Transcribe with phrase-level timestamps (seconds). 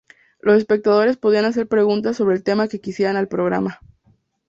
[0.39, 3.79] Los espectadores podían hacer preguntas sobre el tema que quisieran al programa.